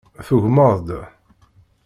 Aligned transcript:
Tugmeḍ-d. 0.27 0.87